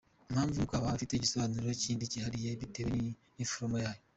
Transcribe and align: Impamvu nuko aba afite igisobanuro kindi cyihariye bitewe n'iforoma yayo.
Impamvu 0.29 0.53
nuko 0.55 0.73
aba 0.77 0.87
afite 0.95 1.11
igisobanuro 1.13 1.69
kindi 1.83 2.09
cyihariye 2.11 2.49
bitewe 2.61 2.97
n'iforoma 3.35 3.77
yayo. 3.83 4.01